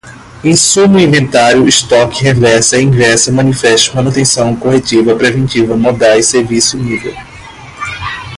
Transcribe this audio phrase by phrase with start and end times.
[0.43, 7.15] insumo inventário estoque reversa inversa manifesto manutenção corretiva preventiva modais serviço nível